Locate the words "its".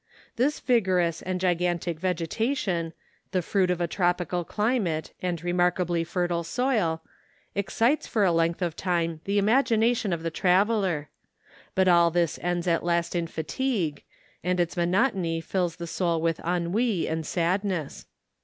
14.59-14.75